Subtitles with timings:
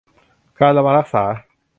[0.59, 1.23] การระวังรักษา